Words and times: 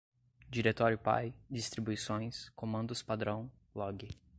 diretório-pai, 0.49 1.31
distribuições, 1.47 2.49
comandos-padrão, 2.55 3.51
log 3.75 4.09